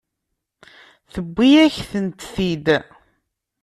Tewwi-yakent-t-id. 1.13 2.67